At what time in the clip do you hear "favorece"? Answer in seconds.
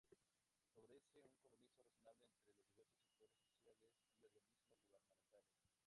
0.73-1.19